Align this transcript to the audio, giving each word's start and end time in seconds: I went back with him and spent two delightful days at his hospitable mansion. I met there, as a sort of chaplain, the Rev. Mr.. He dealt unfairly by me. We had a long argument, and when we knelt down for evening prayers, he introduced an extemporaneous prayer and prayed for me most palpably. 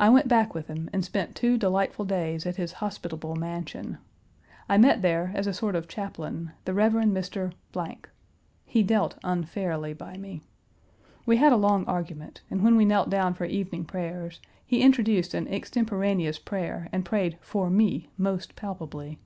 I 0.00 0.08
went 0.08 0.26
back 0.26 0.52
with 0.52 0.66
him 0.66 0.90
and 0.92 1.04
spent 1.04 1.36
two 1.36 1.56
delightful 1.56 2.04
days 2.04 2.44
at 2.44 2.56
his 2.56 2.72
hospitable 2.82 3.36
mansion. 3.36 3.98
I 4.68 4.76
met 4.78 5.00
there, 5.00 5.30
as 5.32 5.46
a 5.46 5.52
sort 5.54 5.76
of 5.76 5.86
chaplain, 5.86 6.50
the 6.64 6.74
Rev. 6.74 6.94
Mr.. 6.94 7.52
He 8.66 8.82
dealt 8.82 9.16
unfairly 9.22 9.92
by 9.94 10.16
me. 10.16 10.42
We 11.24 11.36
had 11.36 11.52
a 11.52 11.56
long 11.56 11.84
argument, 11.84 12.42
and 12.50 12.64
when 12.64 12.74
we 12.74 12.84
knelt 12.84 13.10
down 13.10 13.34
for 13.34 13.44
evening 13.44 13.84
prayers, 13.84 14.40
he 14.66 14.82
introduced 14.82 15.34
an 15.34 15.46
extemporaneous 15.46 16.40
prayer 16.40 16.88
and 16.90 17.04
prayed 17.04 17.38
for 17.40 17.70
me 17.70 18.08
most 18.18 18.56
palpably. 18.56 19.20